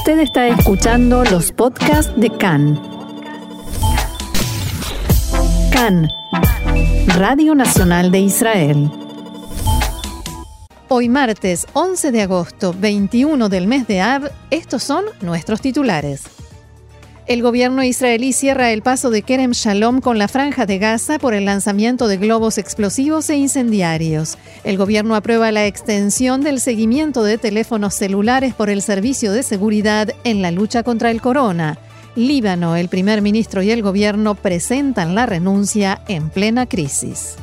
[0.00, 2.80] Usted está escuchando los podcasts de CAN.
[5.70, 6.08] CAN,
[7.18, 8.90] Radio Nacional de Israel.
[10.88, 16.39] Hoy martes 11 de agosto, 21 del mes de Ab, estos son nuestros titulares.
[17.30, 21.32] El gobierno israelí cierra el paso de Kerem Shalom con la franja de Gaza por
[21.32, 24.36] el lanzamiento de globos explosivos e incendiarios.
[24.64, 30.12] El gobierno aprueba la extensión del seguimiento de teléfonos celulares por el Servicio de Seguridad
[30.24, 31.78] en la lucha contra el corona.
[32.16, 37.36] Líbano, el primer ministro y el gobierno presentan la renuncia en plena crisis.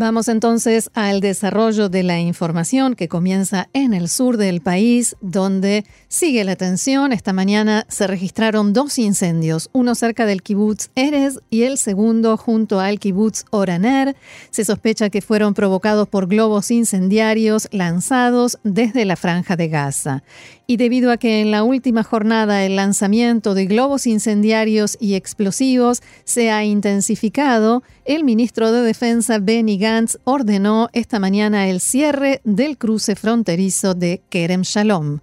[0.00, 5.84] Vamos entonces al desarrollo de la información que comienza en el sur del país, donde
[6.08, 7.12] sigue la tensión.
[7.12, 12.80] Esta mañana se registraron dos incendios, uno cerca del kibutz Erez y el segundo junto
[12.80, 14.16] al kibutz Oraner.
[14.50, 20.22] Se sospecha que fueron provocados por globos incendiarios lanzados desde la franja de Gaza.
[20.70, 26.00] Y debido a que en la última jornada el lanzamiento de globos incendiarios y explosivos
[26.22, 32.78] se ha intensificado, el ministro de Defensa Benny Gantz ordenó esta mañana el cierre del
[32.78, 35.18] cruce fronterizo de Kerem Shalom.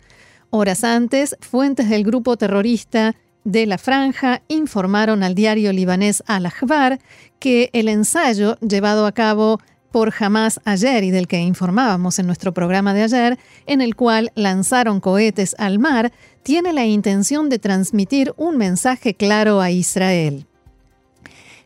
[0.50, 7.00] Horas antes, fuentes del grupo terrorista de la franja informaron al diario libanés Al-Akhbar
[7.40, 9.62] que el ensayo llevado a cabo
[9.98, 14.32] por Hamas ayer y del que informábamos en nuestro programa de ayer, en el cual
[14.36, 16.12] lanzaron cohetes al mar,
[16.44, 20.46] tiene la intención de transmitir un mensaje claro a Israel.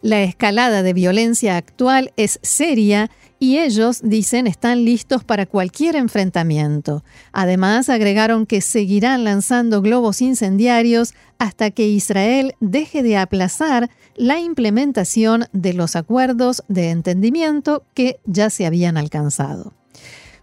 [0.02, 7.04] La escalada de violencia actual es seria y ellos, dicen, están listos para cualquier enfrentamiento.
[7.32, 15.46] Además, agregaron que seguirán lanzando globos incendiarios hasta que Israel deje de aplazar la implementación
[15.54, 19.74] de los acuerdos de entendimiento que ya se habían alcanzado.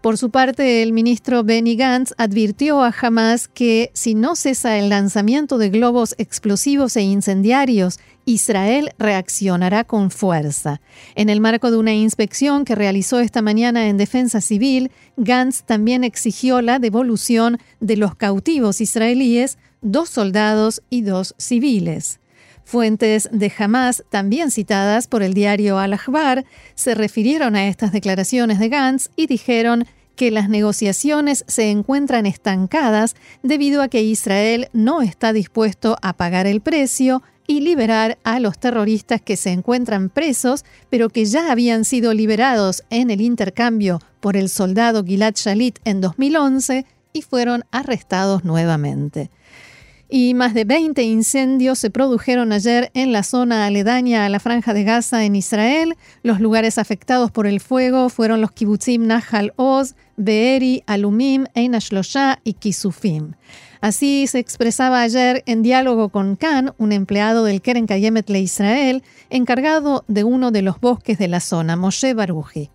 [0.00, 4.88] Por su parte, el ministro Benny Gantz advirtió a Hamas que si no cesa el
[4.88, 10.82] lanzamiento de globos explosivos e incendiarios, Israel reaccionará con fuerza.
[11.14, 16.04] En el marco de una inspección que realizó esta mañana en Defensa Civil, Gantz también
[16.04, 22.20] exigió la devolución de los cautivos israelíes, dos soldados y dos civiles.
[22.64, 26.44] Fuentes de Hamas, también citadas por el diario Al-Ahbar,
[26.74, 29.86] se refirieron a estas declaraciones de Gantz y dijeron
[30.16, 36.46] que las negociaciones se encuentran estancadas debido a que Israel no está dispuesto a pagar
[36.46, 41.84] el precio y liberar a los terroristas que se encuentran presos, pero que ya habían
[41.84, 48.44] sido liberados en el intercambio por el soldado Gilad Shalit en 2011 y fueron arrestados
[48.44, 49.30] nuevamente
[50.08, 54.72] y más de 20 incendios se produjeron ayer en la zona aledaña a la franja
[54.72, 55.94] de Gaza en Israel.
[56.22, 61.76] Los lugares afectados por el fuego fueron los kibutzim Nahal Oz, Beeri, Alumim, Ein
[62.44, 63.34] y Kisufim.
[63.80, 69.02] Así se expresaba ayer en diálogo con Khan, un empleado del Keren Kayemet Le Israel,
[69.30, 72.70] encargado de uno de los bosques de la zona, Moshe Baruji.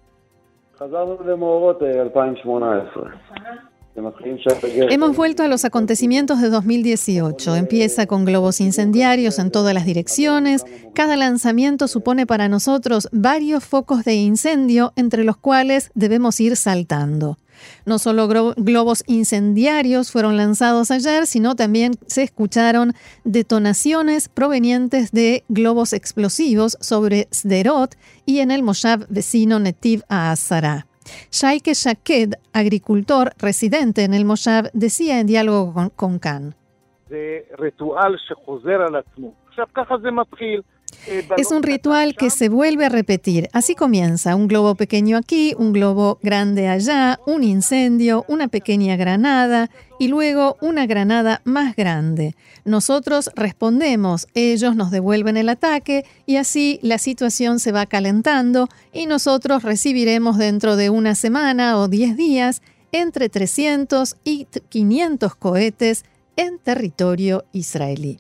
[3.96, 7.56] Hemos vuelto a los acontecimientos de 2018.
[7.56, 10.66] Empieza con globos incendiarios en todas las direcciones.
[10.96, 17.38] Cada lanzamiento supone para nosotros varios focos de incendio entre los cuales debemos ir saltando.
[17.86, 22.94] No solo globos incendiarios fueron lanzados ayer, sino también se escucharon
[23.24, 30.88] detonaciones provenientes de globos explosivos sobre Sderot y en el Moshav vecino Netiv a Azara.
[31.32, 36.56] Shaike Shaked, agricultor residente en el Moshav, decía en diálogo con, con Khan.
[41.38, 43.50] Es un ritual que se vuelve a repetir.
[43.54, 44.36] Así comienza.
[44.36, 49.70] Un globo pequeño aquí, un globo grande allá, un incendio, una pequeña granada
[50.04, 52.36] y luego una granada más grande.
[52.66, 59.06] Nosotros respondemos, ellos nos devuelven el ataque y así la situación se va calentando y
[59.06, 62.62] nosotros recibiremos dentro de una semana o 10 días
[62.92, 66.04] entre 300 y 500 cohetes
[66.36, 68.20] en territorio israelí.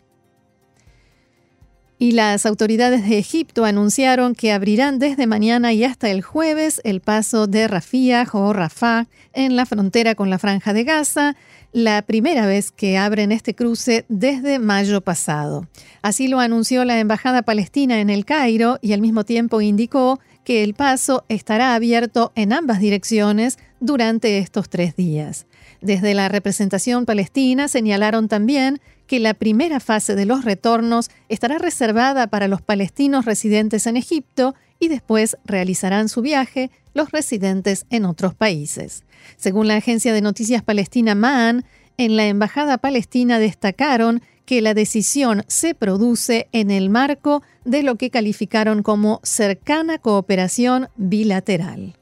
[1.99, 6.99] Y las autoridades de Egipto anunciaron que abrirán desde mañana y hasta el jueves el
[7.01, 11.35] paso de Rafia o Rafah en la frontera con la Franja de Gaza,
[11.73, 15.67] la primera vez que abren este cruce desde mayo pasado.
[16.03, 20.63] Así lo anunció la Embajada Palestina en el Cairo y al mismo tiempo indicó que
[20.63, 25.47] el paso estará abierto en ambas direcciones durante estos tres días.
[25.81, 32.27] Desde la representación palestina señalaron también que la primera fase de los retornos estará reservada
[32.27, 38.35] para los palestinos residentes en Egipto y después realizarán su viaje los residentes en otros
[38.35, 39.03] países.
[39.37, 41.63] Según la agencia de noticias palestina MAN,
[41.97, 47.95] en la Embajada Palestina destacaron que la decisión se produce en el marco de lo
[47.95, 51.95] que calificaron como cercana cooperación bilateral.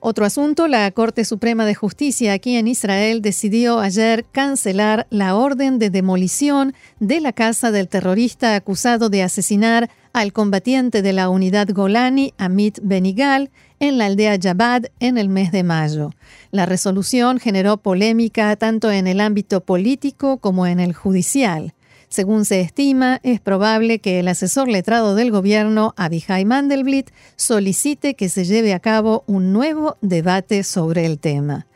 [0.00, 5.78] Otro asunto, la Corte Suprema de Justicia aquí en Israel decidió ayer cancelar la orden
[5.78, 11.68] de demolición de la casa del terrorista acusado de asesinar al combatiente de la unidad
[11.70, 13.50] Golani, Amit Benigal,
[13.80, 16.10] en la aldea Jabad en el mes de mayo.
[16.50, 21.74] La resolución generó polémica tanto en el ámbito político como en el judicial.
[22.08, 28.30] Según se estima, es probable que el asesor letrado del gobierno, Abihai Mandelblit, solicite que
[28.30, 31.67] se lleve a cabo un nuevo debate sobre el tema.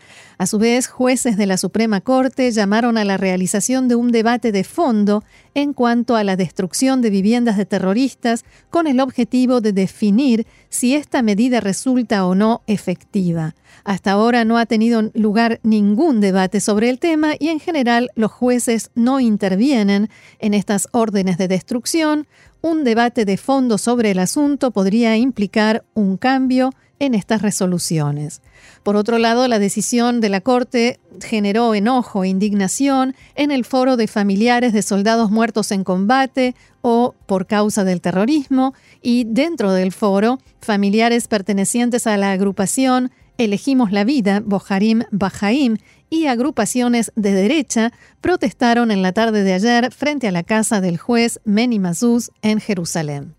[0.42, 4.50] A su vez, jueces de la Suprema Corte llamaron a la realización de un debate
[4.50, 5.22] de fondo
[5.54, 10.96] en cuanto a la destrucción de viviendas de terroristas con el objetivo de definir si
[10.96, 13.54] esta medida resulta o no efectiva.
[13.84, 18.32] Hasta ahora no ha tenido lugar ningún debate sobre el tema y en general los
[18.32, 20.10] jueces no intervienen
[20.40, 22.26] en estas órdenes de destrucción.
[22.62, 28.42] Un debate de fondo sobre el asunto podría implicar un cambio en estas resoluciones.
[28.84, 33.96] Por otro lado, la decisión de la Corte generó enojo e indignación en el foro
[33.96, 38.72] de familiares de soldados muertos en combate o por causa del terrorismo
[39.02, 45.78] y dentro del foro, familiares pertenecientes a la agrupación Elegimos la Vida, Boharim Bajaim,
[46.08, 50.98] y agrupaciones de derecha protestaron en la tarde de ayer frente a la casa del
[50.98, 53.34] juez Meni Mazuz en Jerusalén.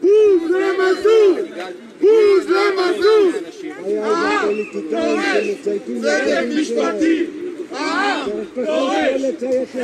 [0.00, 1.36] בוז למזוז!
[2.00, 3.34] בוז למזוז!
[4.02, 4.48] העם
[4.90, 7.41] דורש צדק משפטי!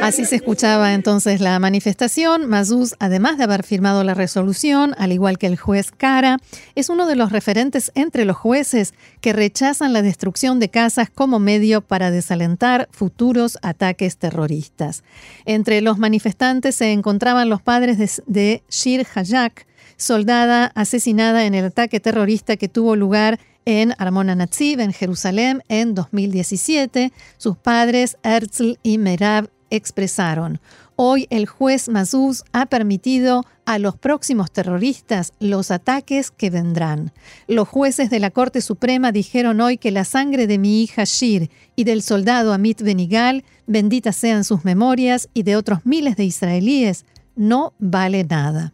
[0.03, 2.47] Así se escuchaba entonces la manifestación.
[2.47, 6.39] Mazuz, además de haber firmado la resolución, al igual que el juez Cara,
[6.75, 11.39] es uno de los referentes entre los jueces que rechazan la destrucción de casas como
[11.39, 15.03] medio para desalentar futuros ataques terroristas.
[15.45, 22.01] Entre los manifestantes se encontraban los padres de, Shir Hayak, soldada asesinada en el ataque
[22.01, 27.13] terrorista que tuvo lugar en Armona Natsiv, en Jerusalén, en 2017.
[27.37, 30.59] Sus padres, Herzl y Merab, expresaron,
[30.97, 37.13] hoy el juez Mazuz ha permitido a los próximos terroristas los ataques que vendrán.
[37.47, 41.51] Los jueces de la Corte Suprema dijeron hoy que la sangre de mi hija Shir
[41.77, 47.05] y del soldado Amit Benigal, benditas sean sus memorias, y de otros miles de israelíes,
[47.37, 48.73] no vale nada.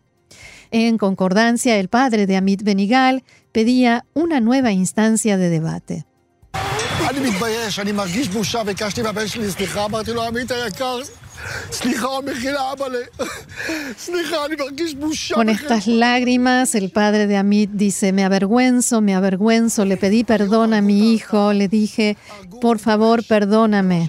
[0.77, 3.23] En concordancia, el padre de Amit Benigal
[3.53, 6.05] pedía una nueva instancia de debate.
[15.33, 20.75] Con estas lágrimas, el padre de Amit dice, me avergüenzo, me avergüenzo, le pedí perdón
[20.75, 22.17] a mi hijo, le dije,
[22.61, 24.09] por favor, perdóname.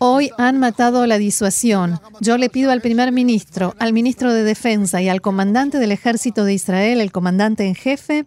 [0.00, 1.98] Hoy han matado la disuasión.
[2.20, 6.44] Yo le pido al primer ministro, al ministro de Defensa y al comandante del ejército
[6.44, 8.24] de Israel, el comandante en jefe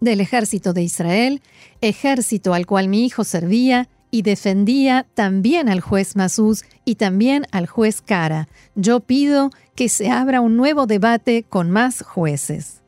[0.00, 1.40] del ejército de Israel,
[1.80, 7.66] ejército al cual mi hijo servía y defendía también al juez Masús y también al
[7.66, 8.48] juez Cara.
[8.74, 12.81] Yo pido que se abra un nuevo debate con más jueces.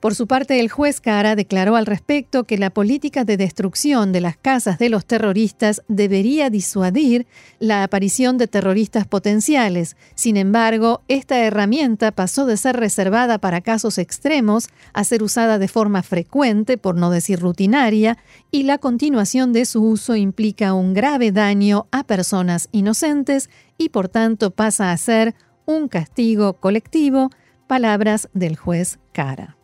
[0.00, 4.20] Por su parte, el juez Cara declaró al respecto que la política de destrucción de
[4.20, 7.26] las casas de los terroristas debería disuadir
[7.58, 9.96] la aparición de terroristas potenciales.
[10.14, 15.66] Sin embargo, esta herramienta pasó de ser reservada para casos extremos a ser usada de
[15.66, 18.18] forma frecuente, por no decir rutinaria,
[18.52, 24.08] y la continuación de su uso implica un grave daño a personas inocentes y por
[24.08, 25.34] tanto pasa a ser
[25.66, 27.30] un castigo colectivo,
[27.66, 29.57] palabras del juez Cara.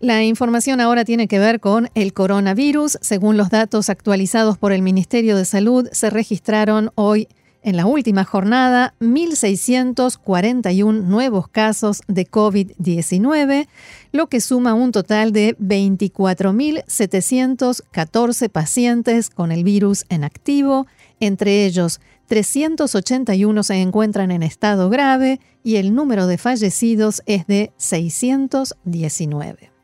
[0.00, 2.98] La información ahora tiene que ver con el coronavirus.
[3.00, 7.26] Según los datos actualizados por el Ministerio de Salud, se registraron hoy
[7.62, 13.66] en la última jornada 1.641 nuevos casos de COVID-19,
[14.12, 20.86] lo que suma un total de 24.714 pacientes con el virus en activo.
[21.18, 27.72] Entre ellos, 381 se encuentran en estado grave y el número de fallecidos es de
[27.78, 29.77] 619.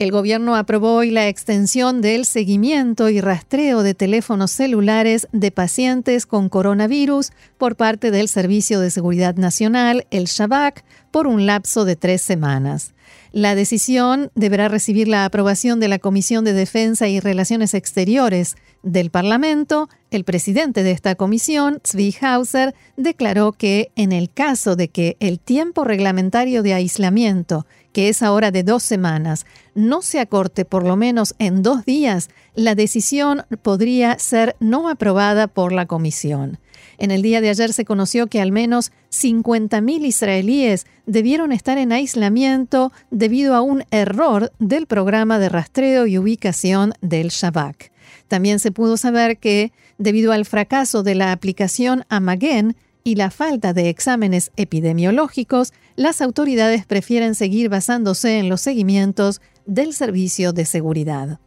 [0.00, 6.24] El gobierno aprobó hoy la extensión del seguimiento y rastreo de teléfonos celulares de pacientes
[6.24, 11.96] con coronavirus por parte del Servicio de Seguridad Nacional, el Shabak, por un lapso de
[11.96, 12.94] tres semanas.
[13.32, 19.10] La decisión deberá recibir la aprobación de la Comisión de Defensa y Relaciones Exteriores del
[19.10, 19.90] Parlamento.
[20.10, 25.38] El presidente de esta comisión, Zvi Hauser, declaró que en el caso de que el
[25.38, 30.96] tiempo reglamentario de aislamiento, que es ahora de dos semanas, no se acorte por lo
[30.96, 36.58] menos en dos días, la decisión podría ser no aprobada por la comisión.
[36.98, 41.92] En el día de ayer se conoció que al menos 50.000 israelíes debieron estar en
[41.92, 47.90] aislamiento debido a un error del programa de rastreo y ubicación del Shabak.
[48.28, 53.72] También se pudo saber que, debido al fracaso de la aplicación Amagen y la falta
[53.72, 61.38] de exámenes epidemiológicos, las autoridades prefieren seguir basándose en los seguimientos del Servicio de Seguridad.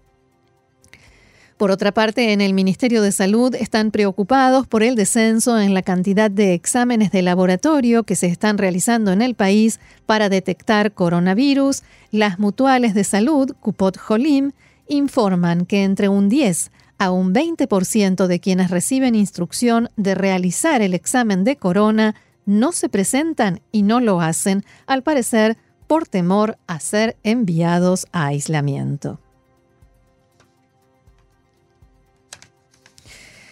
[1.58, 5.84] Por otra parte, en el Ministerio de Salud están preocupados por el descenso en la
[5.84, 11.84] cantidad de exámenes de laboratorio que se están realizando en el país para detectar coronavirus.
[12.12, 14.52] Las mutuales de salud, Cupot Jolim,
[14.88, 16.72] informan que entre un 10
[17.04, 22.90] a un 20% de quienes reciben instrucción de realizar el examen de corona no se
[22.90, 25.58] presentan y no lo hacen, al parecer
[25.88, 29.20] por temor a ser enviados a aislamiento.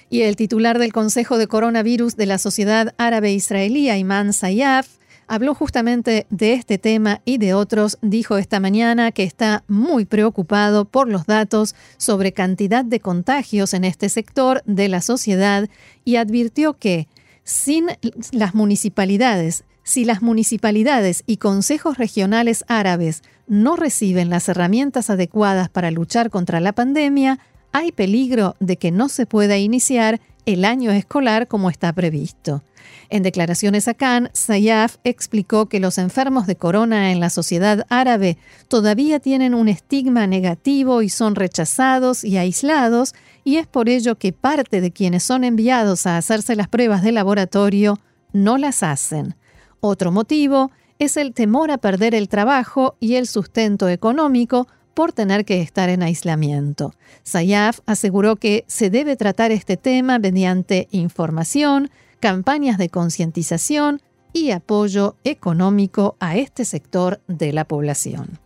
[0.09, 4.87] Y el titular del Consejo de Coronavirus de la Sociedad Árabe Israelí, Ayman Sayaf,
[5.31, 7.97] habló justamente de este tema y de otros.
[8.01, 13.85] Dijo esta mañana que está muy preocupado por los datos sobre cantidad de contagios en
[13.85, 15.69] este sector de la sociedad
[16.03, 17.07] y advirtió que
[17.45, 17.85] sin
[18.33, 25.91] las municipalidades, si las municipalidades y consejos regionales árabes no reciben las herramientas adecuadas para
[25.91, 27.39] luchar contra la pandemia,
[27.71, 32.63] hay peligro de que no se pueda iniciar el año escolar como está previsto.
[33.09, 38.37] En declaraciones a Cannes, Sayaf explicó que los enfermos de corona en la sociedad árabe
[38.67, 44.33] todavía tienen un estigma negativo y son rechazados y aislados, y es por ello que
[44.33, 47.99] parte de quienes son enviados a hacerse las pruebas de laboratorio
[48.31, 49.35] no las hacen.
[49.81, 55.45] Otro motivo es el temor a perder el trabajo y el sustento económico por tener
[55.45, 56.93] que estar en aislamiento.
[57.23, 64.01] Sayaf aseguró que se debe tratar este tema mediante información, campañas de concientización
[64.33, 68.39] y apoyo económico a este sector de la población.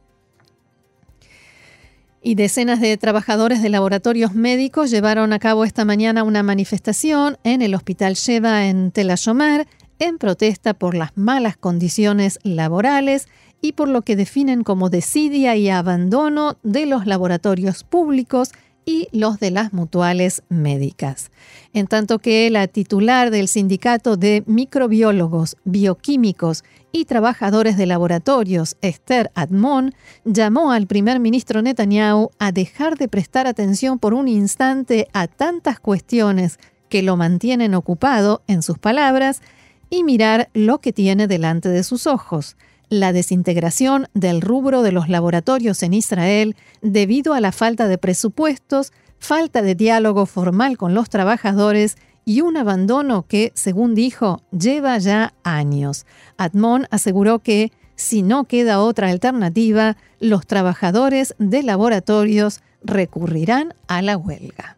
[2.21, 7.61] Y decenas de trabajadores de laboratorios médicos llevaron a cabo esta mañana una manifestación en
[7.61, 9.67] el Hospital Sheva en Tel Ashomer
[9.99, 13.27] en protesta por las malas condiciones laborales
[13.61, 18.51] y por lo que definen como desidia y abandono de los laboratorios públicos
[18.85, 21.31] y los de las mutuales médicas.
[21.73, 29.31] En tanto que la titular del Sindicato de Microbiólogos, Bioquímicos y Trabajadores de Laboratorios, Esther
[29.33, 29.93] Admon,
[30.23, 35.79] llamó al primer ministro Netanyahu a dejar de prestar atención por un instante a tantas
[35.79, 39.41] cuestiones que lo mantienen ocupado, en sus palabras,
[39.89, 42.55] y mirar lo que tiene delante de sus ojos
[42.89, 48.93] la desintegración del rubro de los laboratorios en Israel debido a la falta de presupuestos,
[49.19, 55.33] falta de diálogo formal con los trabajadores y un abandono que, según dijo, lleva ya
[55.43, 56.05] años.
[56.37, 64.17] Admon aseguró que, si no queda otra alternativa, los trabajadores de laboratorios recurrirán a la
[64.17, 64.77] huelga.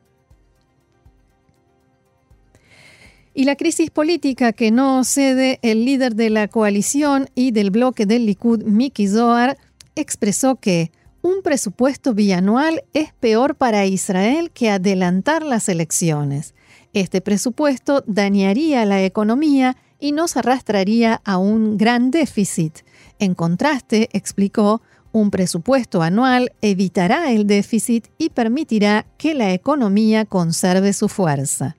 [3.37, 8.07] Y la crisis política que no cede el líder de la coalición y del bloque
[8.07, 9.59] del Likud, Miki Zohar,
[9.93, 10.91] expresó que
[11.21, 16.55] un presupuesto bianual es peor para Israel que adelantar las elecciones.
[16.93, 22.79] Este presupuesto dañaría la economía y nos arrastraría a un gran déficit.
[23.19, 30.91] En contraste, explicó, un presupuesto anual evitará el déficit y permitirá que la economía conserve
[30.91, 31.77] su fuerza.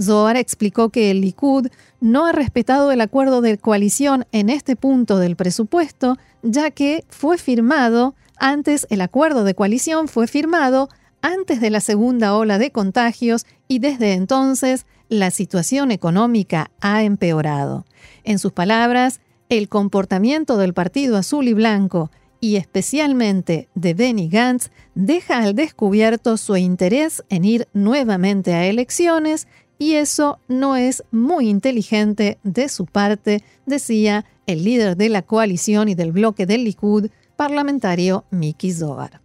[0.00, 1.68] Zohar explicó que el Likud
[2.00, 7.38] no ha respetado el acuerdo de coalición en este punto del presupuesto, ya que fue
[7.38, 10.88] firmado antes, el acuerdo de coalición fue firmado
[11.20, 17.84] antes de la segunda ola de contagios y desde entonces la situación económica ha empeorado.
[18.24, 24.70] En sus palabras, el comportamiento del Partido Azul y Blanco y especialmente de Benny Gantz
[24.94, 29.48] deja al descubierto su interés en ir nuevamente a elecciones
[29.80, 35.88] y eso no es muy inteligente de su parte, decía el líder de la coalición
[35.88, 39.22] y del bloque del Likud, parlamentario Miki Zohar.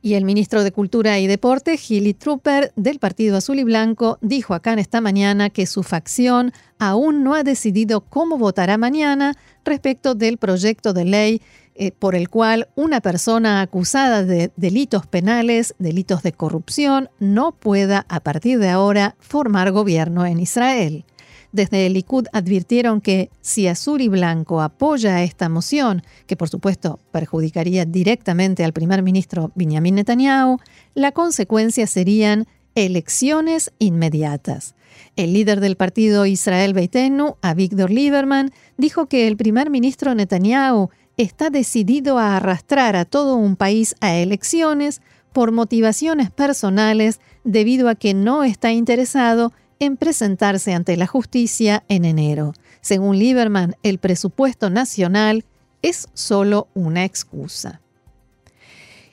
[0.00, 4.54] Y el ministro de Cultura y Deporte, Gilly Trooper, del Partido Azul y Blanco, dijo
[4.54, 10.14] acá en esta mañana que su facción aún no ha decidido cómo votará mañana respecto
[10.14, 11.42] del proyecto de ley
[11.80, 18.04] eh, por el cual una persona acusada de delitos penales, delitos de corrupción, no pueda
[18.08, 21.04] a partir de ahora formar gobierno en Israel.
[21.52, 26.98] Desde el Likud advirtieron que si Azul y Blanco apoya esta moción, que por supuesto
[27.10, 30.58] perjudicaría directamente al primer ministro Benjamin Netanyahu,
[30.94, 34.74] la consecuencia serían elecciones inmediatas.
[35.16, 41.50] El líder del partido Israel Beitenu, Avigdor Lieberman, dijo que el primer ministro Netanyahu está
[41.50, 45.00] decidido a arrastrar a todo un país a elecciones
[45.32, 52.04] por motivaciones personales debido a que no está interesado en presentarse ante la justicia en
[52.04, 52.52] enero.
[52.80, 55.44] Según Lieberman, el presupuesto nacional
[55.82, 57.80] es solo una excusa.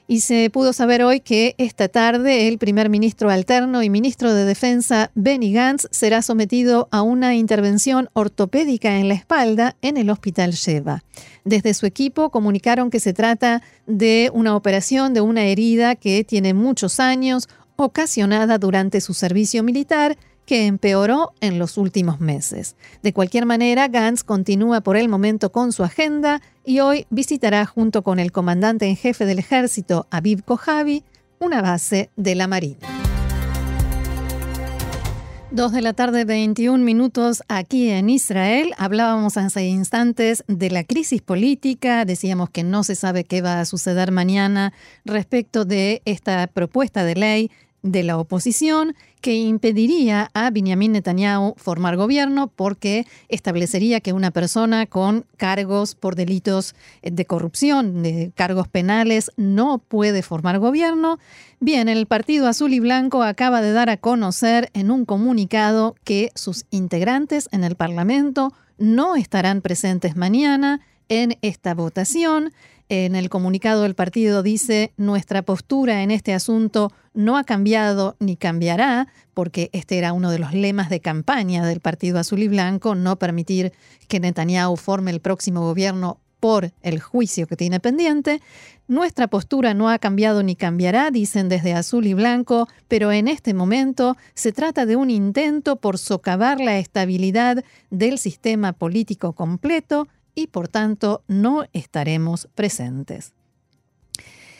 [0.08, 4.46] Y se pudo saber hoy que esta tarde el primer ministro alterno y ministro de
[4.46, 10.52] Defensa Benny Gantz será sometido a una intervención ortopédica en la espalda en el hospital
[10.52, 11.04] Sheva.
[11.44, 16.54] Desde su equipo comunicaron que se trata de una operación de una herida que tiene
[16.54, 22.76] muchos años, ocasionada durante su servicio militar que empeoró en los últimos meses.
[23.04, 28.04] De cualquier manera, Gantz continúa por el momento con su agenda y hoy visitará junto
[28.04, 31.04] con el comandante en jefe del ejército, Aviv Kojavi,
[31.40, 32.96] una base de la Marina.
[35.56, 38.74] Dos de la tarde, 21 minutos aquí en Israel.
[38.78, 42.04] Hablábamos hace instantes de la crisis política.
[42.04, 44.74] Decíamos que no se sabe qué va a suceder mañana
[45.06, 47.52] respecto de esta propuesta de ley
[47.84, 48.96] de la oposición
[49.26, 56.16] que impediría a Benjamin Netanyahu formar gobierno porque establecería que una persona con cargos por
[56.16, 61.18] delitos de corrupción, de cargos penales, no puede formar gobierno.
[61.60, 66.30] Bien, el Partido Azul y Blanco acaba de dar a conocer en un comunicado que
[66.36, 72.54] sus integrantes en el Parlamento no estarán presentes mañana en esta votación.
[72.88, 78.36] En el comunicado del partido dice, nuestra postura en este asunto no ha cambiado ni
[78.36, 82.94] cambiará, porque este era uno de los lemas de campaña del Partido Azul y Blanco,
[82.94, 83.74] no permitir
[84.08, 88.40] que Netanyahu forme el próximo gobierno por el juicio que tiene pendiente.
[88.88, 93.56] Nuestra postura no ha cambiado ni cambiará, dicen desde Azul y Blanco, pero en este
[93.56, 100.48] momento se trata de un intento por socavar la estabilidad del sistema político completo y
[100.48, 103.34] por tanto no estaremos presentes.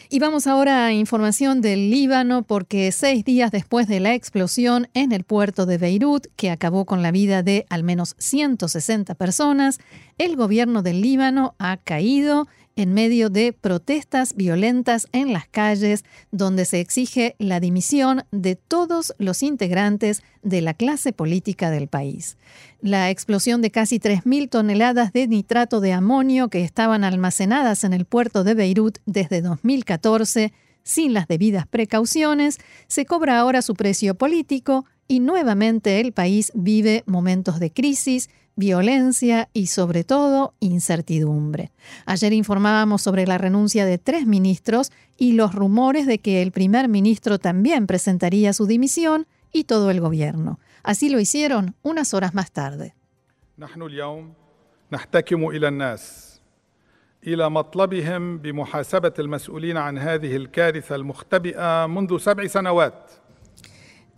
[0.08, 5.12] Y vamos ahora a información del Líbano porque seis días después de la explosión en
[5.12, 9.80] el puerto de Beirut, que acabó con la vida de al menos 160 personas,
[10.20, 16.66] el gobierno del Líbano ha caído en medio de protestas violentas en las calles donde
[16.66, 22.38] se exige la dimisión de todos los integrantes de la clase política del país.
[22.82, 28.06] La explosión de casi 3.000 toneladas de nitrato de amonio que estaban almacenadas en el
[28.06, 30.54] puerto de Beirut desde 2014
[30.86, 37.04] sin las debidas precauciones, se cobra ahora su precio político y nuevamente el país vive
[37.08, 41.72] momentos de crisis, violencia y sobre todo incertidumbre.
[42.06, 46.88] Ayer informábamos sobre la renuncia de tres ministros y los rumores de que el primer
[46.88, 50.60] ministro también presentaría su dimisión y todo el gobierno.
[50.84, 52.96] Así lo hicieron unas horas más tarde.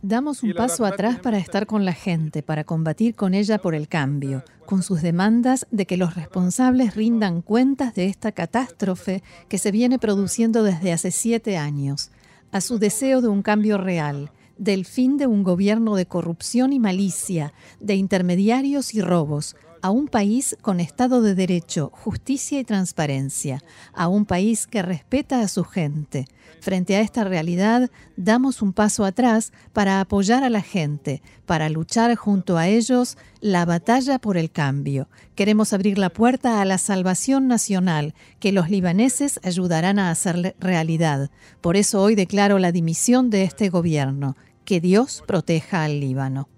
[0.04, 3.88] Damos un paso atrás para estar con la gente, para combatir con ella por el
[3.88, 9.72] cambio, con sus demandas de que los responsables rindan cuentas de esta catástrofe que se
[9.72, 12.12] viene produciendo desde hace siete años,
[12.52, 16.80] a su deseo de un cambio real, del fin de un gobierno de corrupción y
[16.80, 23.63] malicia, de intermediarios y robos, a un país con Estado de Derecho, justicia y transparencia,
[23.94, 26.26] a un país que respeta a su gente.
[26.60, 32.16] Frente a esta realidad, damos un paso atrás para apoyar a la gente, para luchar
[32.16, 35.08] junto a ellos la batalla por el cambio.
[35.36, 41.30] Queremos abrir la puerta a la salvación nacional, que los libaneses ayudarán a hacer realidad.
[41.62, 44.36] Por eso hoy declaro la dimisión de este gobierno.
[44.66, 46.50] Que Dios proteja al Líbano.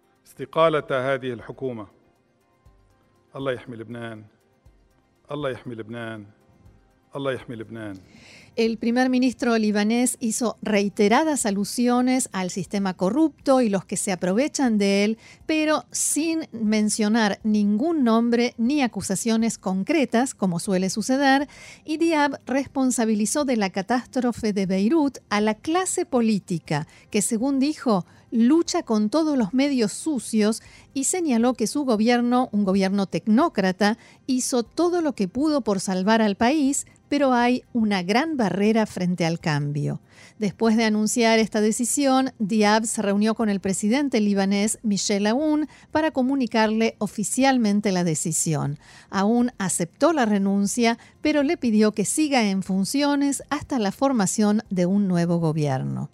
[8.55, 14.77] El primer ministro libanés hizo reiteradas alusiones al sistema corrupto y los que se aprovechan
[14.77, 21.47] de él, pero sin mencionar ningún nombre ni acusaciones concretas, como suele suceder,
[21.85, 28.05] y Diab responsabilizó de la catástrofe de Beirut a la clase política, que según dijo,
[28.31, 30.61] lucha con todos los medios sucios
[30.93, 36.21] y señaló que su gobierno, un gobierno tecnócrata, hizo todo lo que pudo por salvar
[36.21, 39.99] al país, pero hay una gran barrera frente al cambio.
[40.37, 46.11] Después de anunciar esta decisión, Diab se reunió con el presidente libanés Michel Aoun para
[46.11, 48.79] comunicarle oficialmente la decisión.
[49.09, 54.85] Aoun aceptó la renuncia, pero le pidió que siga en funciones hasta la formación de
[54.85, 56.09] un nuevo gobierno.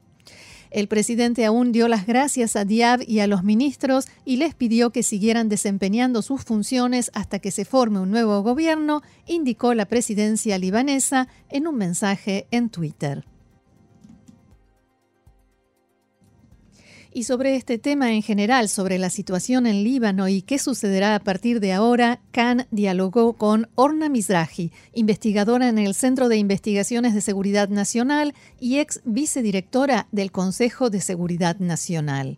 [0.75, 4.89] El presidente aún dio las gracias a Diab y a los ministros y les pidió
[4.89, 10.57] que siguieran desempeñando sus funciones hasta que se forme un nuevo gobierno, indicó la presidencia
[10.57, 13.23] libanesa en un mensaje en Twitter.
[17.17, 21.21] Y sobre este tema en general, sobre la situación en Líbano y qué sucederá a
[21.21, 27.21] partir de ahora, Khan dialogó con Orna Mizrahi, investigadora en el Centro de Investigaciones de
[27.21, 32.37] Seguridad Nacional y ex vicedirectora del Consejo de Seguridad Nacional.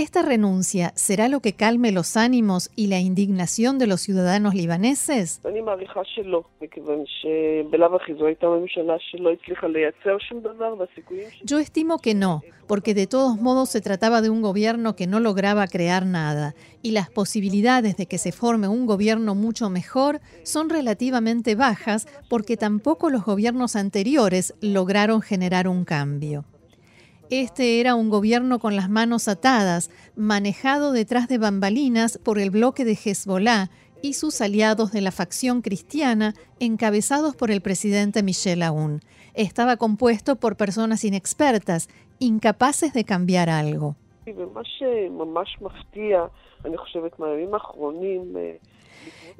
[0.00, 5.42] ¿Esta renuncia será lo que calme los ánimos y la indignación de los ciudadanos libaneses?
[11.44, 15.20] Yo estimo que no, porque de todos modos se trataba de un gobierno que no
[15.20, 20.70] lograba crear nada, y las posibilidades de que se forme un gobierno mucho mejor son
[20.70, 26.46] relativamente bajas porque tampoco los gobiernos anteriores lograron generar un cambio.
[27.30, 32.84] Este era un gobierno con las manos atadas, manejado detrás de bambalinas por el bloque
[32.84, 33.70] de Hezbollah
[34.02, 38.98] y sus aliados de la facción cristiana, encabezados por el presidente Michel Aoun.
[39.34, 41.88] Estaba compuesto por personas inexpertas,
[42.18, 43.94] incapaces de cambiar algo.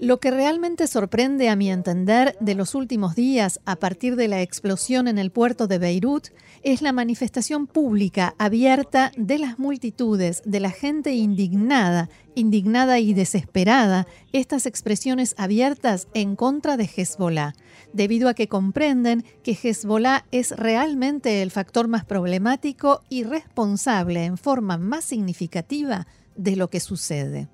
[0.00, 4.40] Lo que realmente sorprende a mi entender de los últimos días a partir de la
[4.40, 6.28] explosión en el puerto de Beirut
[6.62, 14.06] es la manifestación pública abierta de las multitudes, de la gente indignada, indignada y desesperada,
[14.32, 17.52] estas expresiones abiertas en contra de Hezbollah,
[17.92, 24.38] debido a que comprenden que Hezbollah es realmente el factor más problemático y responsable en
[24.38, 27.50] forma más significativa de lo que sucede.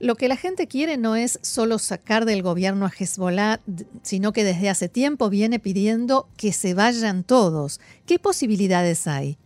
[0.00, 3.60] Lo que la gente quiere no es solo sacar del gobierno a Hezbollah,
[4.02, 7.80] sino que desde hace tiempo viene pidiendo que se vayan todos.
[8.06, 9.38] ¿Qué posibilidades hay?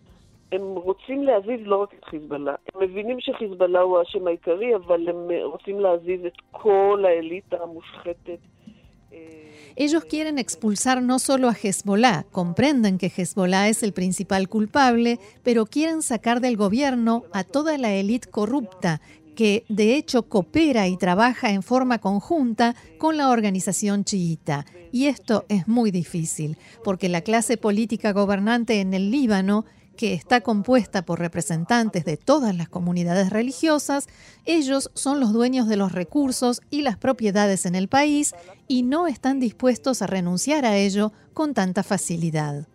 [9.74, 15.64] Ellos quieren expulsar no solo a Hezbollah, comprenden que Hezbollah es el principal culpable, pero
[15.64, 19.00] quieren sacar del gobierno a toda la élite corrupta
[19.34, 24.66] que de hecho coopera y trabaja en forma conjunta con la organización chiita.
[24.92, 29.64] Y esto es muy difícil, porque la clase política gobernante en el Líbano,
[29.96, 34.08] que está compuesta por representantes de todas las comunidades religiosas,
[34.44, 38.34] ellos son los dueños de los recursos y las propiedades en el país
[38.68, 42.66] y no están dispuestos a renunciar a ello con tanta facilidad.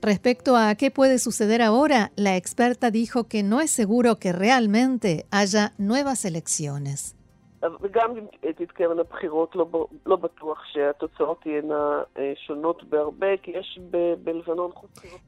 [0.00, 5.26] Respecto a qué puede suceder ahora, la experta dijo que no es seguro que realmente
[5.30, 7.17] haya nuevas elecciones.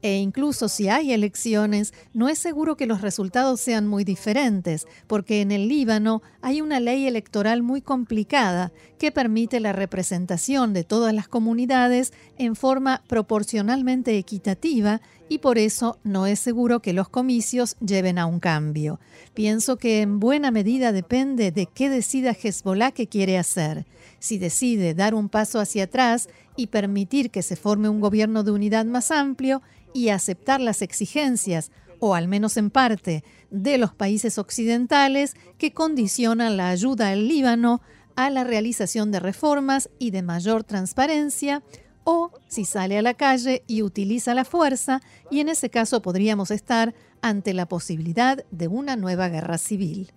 [0.01, 5.41] E incluso si hay elecciones, no es seguro que los resultados sean muy diferentes, porque
[5.41, 11.13] en el Líbano hay una ley electoral muy complicada que permite la representación de todas
[11.13, 17.77] las comunidades en forma proporcionalmente equitativa y por eso no es seguro que los comicios
[17.79, 18.99] lleven a un cambio.
[19.33, 23.85] Pienso que en buena medida depende de qué decida Hezbollah que quiere hacer.
[24.19, 28.51] Si decide dar un paso hacia atrás y permitir que se forme un gobierno de
[28.51, 29.61] unidad más amplio
[29.93, 36.57] y aceptar las exigencias, o al menos en parte, de los países occidentales que condicionan
[36.57, 37.81] la ayuda al Líbano
[38.17, 41.63] a la realización de reformas y de mayor transparencia,
[42.03, 46.51] o si sale a la calle y utiliza la fuerza, y en ese caso podríamos
[46.51, 50.11] estar ante la posibilidad de una nueva guerra civil.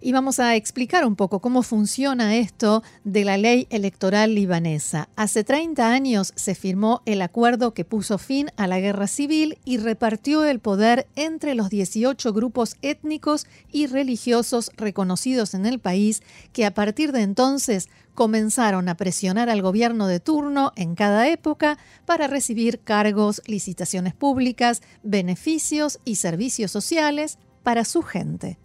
[0.00, 5.08] Y vamos a explicar un poco cómo funciona esto de la ley electoral libanesa.
[5.16, 9.78] Hace 30 años se firmó el acuerdo que puso fin a la guerra civil y
[9.78, 16.64] repartió el poder entre los 18 grupos étnicos y religiosos reconocidos en el país que
[16.64, 22.26] a partir de entonces comenzaron a presionar al gobierno de turno en cada época para
[22.26, 28.58] recibir cargos, licitaciones públicas, beneficios y servicios sociales para su gente.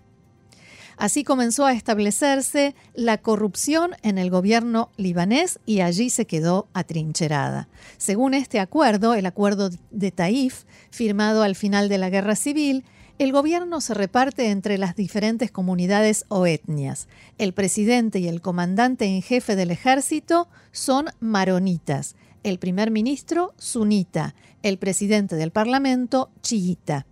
[0.98, 7.68] Así comenzó a establecerse la corrupción en el gobierno libanés y allí se quedó atrincherada.
[7.98, 12.84] Según este acuerdo, el acuerdo de Taif, firmado al final de la guerra civil,
[13.20, 17.08] el gobierno se reparte entre las diferentes comunidades o etnias.
[17.38, 24.36] El presidente y el comandante en jefe del ejército son maronitas, el primer ministro sunita,
[24.64, 27.06] el presidente del parlamento chiita.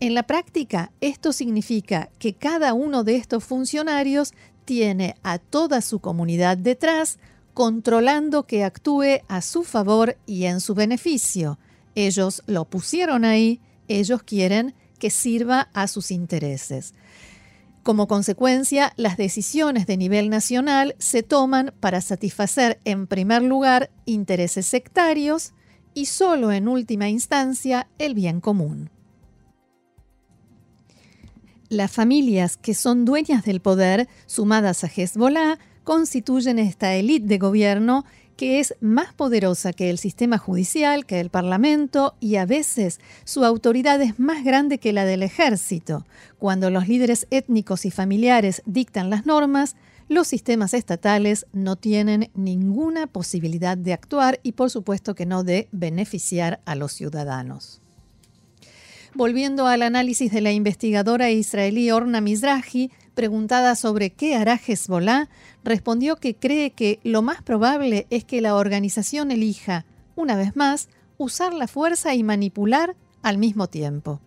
[0.00, 4.32] En la práctica, esto significa que cada uno de estos funcionarios
[4.64, 7.18] tiene a toda su comunidad detrás,
[7.54, 11.58] controlando que actúe a su favor y en su beneficio.
[11.94, 16.94] Ellos lo pusieron ahí, ellos quieren que sirva a sus intereses.
[17.82, 24.66] Como consecuencia, las decisiones de nivel nacional se toman para satisfacer en primer lugar intereses
[24.66, 25.52] sectarios
[25.94, 28.90] y solo en última instancia el bien común.
[31.68, 38.04] Las familias que son dueñas del poder, sumadas a Hezbollah, constituyen esta élite de gobierno
[38.36, 43.44] que es más poderosa que el sistema judicial, que el Parlamento y a veces su
[43.44, 46.06] autoridad es más grande que la del ejército.
[46.38, 49.74] Cuando los líderes étnicos y familiares dictan las normas,
[50.08, 55.68] los sistemas estatales no tienen ninguna posibilidad de actuar y por supuesto que no de
[55.72, 57.80] beneficiar a los ciudadanos.
[59.16, 65.30] Volviendo al análisis de la investigadora israelí Orna Mizrahi, preguntada sobre qué hará Hezbollah,
[65.64, 70.90] respondió que cree que lo más probable es que la organización elija, una vez más,
[71.16, 74.20] usar la fuerza y manipular al mismo tiempo.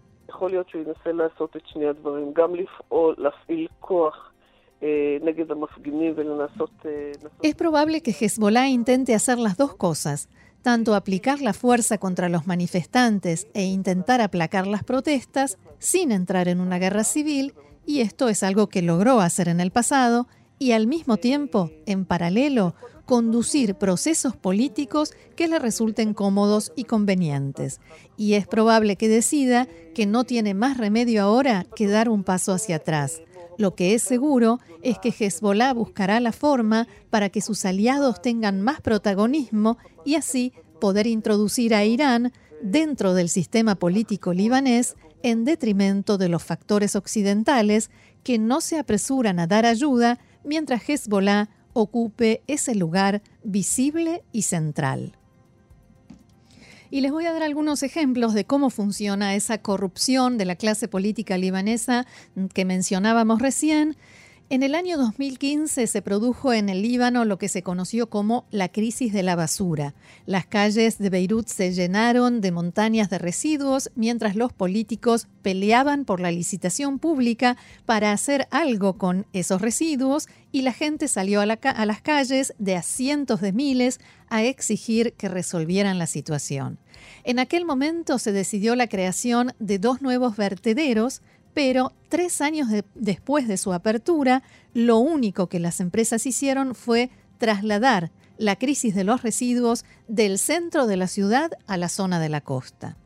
[7.44, 10.30] Es probable que Hezbollah intente hacer las dos cosas,
[10.62, 16.60] tanto aplicar la fuerza contra los manifestantes e intentar aplacar las protestas sin entrar en
[16.60, 17.54] una guerra civil,
[17.86, 20.28] y esto es algo que logró hacer en el pasado,
[20.60, 27.80] y al mismo tiempo, en paralelo, conducir procesos políticos que le resulten cómodos y convenientes.
[28.18, 32.54] Y es probable que decida que no tiene más remedio ahora que dar un paso
[32.54, 33.22] hacia atrás.
[33.60, 38.62] Lo que es seguro es que Hezbollah buscará la forma para que sus aliados tengan
[38.62, 46.18] más protagonismo y así poder introducir a Irán dentro del sistema político libanés en detrimento
[46.18, 47.92] de los factores occidentales
[48.24, 55.19] que no se apresuran a dar ayuda mientras Hezbollah ocupe ese lugar visible y central.
[56.92, 60.88] Y les voy a dar algunos ejemplos de cómo funciona esa corrupción de la clase
[60.88, 62.08] política libanesa
[62.54, 63.96] que mencionábamos recién
[64.52, 68.70] en el año 2015 se produjo en el Líbano lo que se conoció como la
[68.70, 69.94] crisis de la basura.
[70.26, 76.20] Las calles de Beirut se llenaron de montañas de residuos mientras los políticos peleaban por
[76.20, 81.86] la licitación pública para hacer algo con esos residuos y la gente salió a, a
[81.86, 86.80] las calles de a cientos de miles a exigir que resolvieran la situación.
[87.24, 91.22] En aquel momento se decidió la creación de dos nuevos vertederos
[91.54, 98.12] pero tres años después de su apertura, lo único que las empresas hicieron fue trasladar
[98.38, 102.42] la crisis de los residuos del centro de la ciudad a la zona de la
[102.42, 102.98] costa.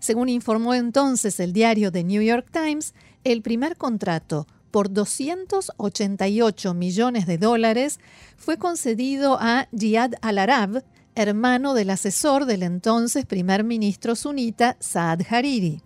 [0.00, 7.26] Según informó entonces el diario The New York Times, el primer contrato por 288 millones
[7.26, 8.00] de dólares
[8.36, 10.84] fue concedido a Jihad al-Arab,
[11.14, 15.82] hermano del asesor del entonces primer ministro sunita Saad Hariri.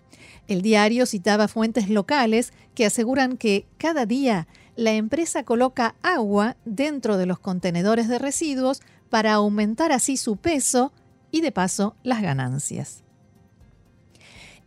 [0.49, 7.17] El diario citaba fuentes locales que aseguran que cada día la empresa coloca agua dentro
[7.17, 10.93] de los contenedores de residuos para aumentar así su peso
[11.31, 13.03] y de paso las ganancias.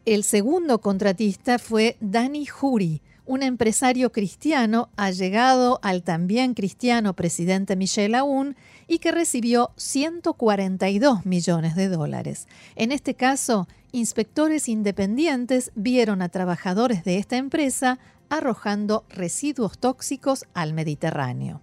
[0.05, 8.15] El segundo contratista fue Dani Juri, un empresario cristiano allegado al también cristiano presidente Michel
[8.15, 8.55] Aoun
[8.87, 12.47] y que recibió 142 millones de dólares.
[12.77, 20.73] En este caso, inspectores independientes vieron a trabajadores de esta empresa arrojando residuos tóxicos al
[20.73, 21.61] Mediterráneo.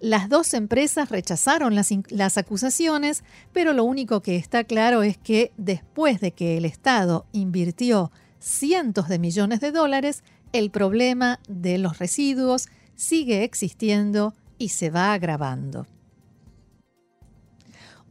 [0.00, 6.20] Las dos empresas rechazaron las, acusaciones, pero lo único que está claro es que después
[6.20, 12.68] de que el Estado invirtió cientos de millones de dólares, el problema de los residuos
[12.94, 15.86] sigue existiendo y se va agravando.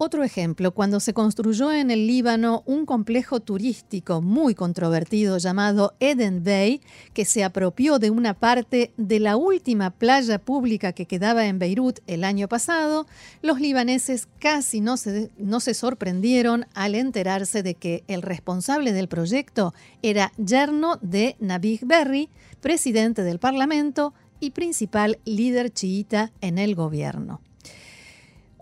[0.02, 6.42] Otro ejemplo, cuando se construyó en el Líbano un complejo turístico muy controvertido llamado Eden
[6.42, 6.80] Bay,
[7.14, 12.00] que se apropió de una parte de la última playa pública que quedaba en Beirut
[12.08, 13.08] el año pasado,
[13.42, 20.32] los libaneses casi no se, sorprendieron al enterarse de que el responsable del proyecto era
[20.38, 22.30] yerno de Nabih Berri,
[22.62, 27.42] presidente del Parlamento y principal líder chiita en el gobierno.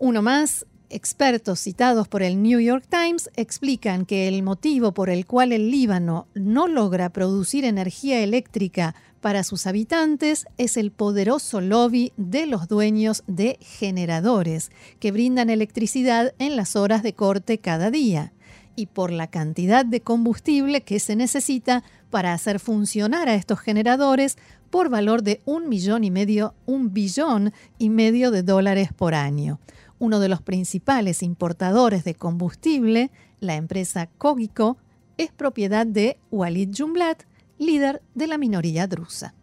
[0.00, 5.26] Uno más, Expertos citados por el New York Times explican que el motivo por el
[5.26, 12.12] cual el Líbano no logra producir energía eléctrica para sus habitantes es el poderoso lobby
[12.16, 18.32] de los dueños de generadores que brindan electricidad en las horas de corte cada día
[18.74, 24.38] y por la cantidad de combustible que se necesita para hacer funcionar a estos generadores
[24.70, 29.60] por valor de un millón y medio, un billón y medio de dólares por año
[29.98, 34.78] uno de los principales importadores de combustible, la empresa Cogico,
[35.16, 37.24] es propiedad de Walid Jumblat,
[37.58, 39.34] líder de la minoría drusa.